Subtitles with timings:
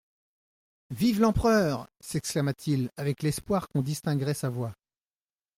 [0.89, 1.87] Vive l'Empereur!
[1.99, 4.73] s'exclama-t-il, avec l'espoir qu'on distinguerait sa voix.